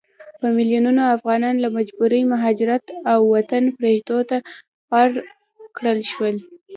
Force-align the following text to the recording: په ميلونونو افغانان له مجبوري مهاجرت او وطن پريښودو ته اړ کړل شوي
په 0.39 0.47
ميلونونو 0.55 1.03
افغانان 1.15 1.55
له 1.63 1.69
مجبوري 1.77 2.21
مهاجرت 2.33 2.85
او 3.11 3.19
وطن 3.35 3.63
پريښودو 3.77 4.19
ته 4.29 4.37
اړ 4.99 5.09
کړل 5.77 5.99
شوي 6.11 6.33